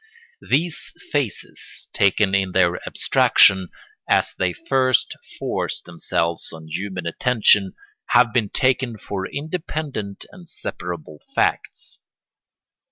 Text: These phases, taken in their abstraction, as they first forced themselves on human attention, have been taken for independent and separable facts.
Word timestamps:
These 0.41 0.93
phases, 1.11 1.87
taken 1.93 2.33
in 2.33 2.53
their 2.53 2.79
abstraction, 2.87 3.69
as 4.09 4.33
they 4.35 4.51
first 4.51 5.15
forced 5.37 5.85
themselves 5.85 6.51
on 6.51 6.65
human 6.69 7.05
attention, 7.05 7.75
have 8.07 8.33
been 8.33 8.49
taken 8.49 8.97
for 8.97 9.27
independent 9.27 10.25
and 10.31 10.49
separable 10.49 11.19
facts. 11.35 11.99